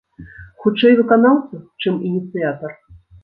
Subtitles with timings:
[0.63, 2.71] Хутчэй, выканаўца, чым ініцыятар?